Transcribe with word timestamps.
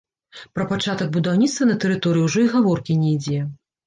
Пра 0.53 0.63
пачатак 0.69 1.11
будаўніцтва 1.17 1.67
на 1.71 1.75
тэрыторыі 1.83 2.25
ўжо 2.31 2.39
і 2.47 2.47
гаворкі 2.55 2.97
не 3.03 3.13
ідзе. 3.19 3.39